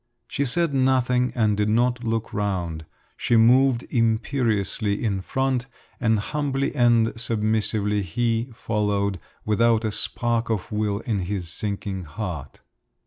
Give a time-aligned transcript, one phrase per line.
[0.27, 5.67] She said nothing and did not look round; she moved imperiously in front
[5.99, 12.61] and humbly and submissively he followed without a spark of will in his sinking heart.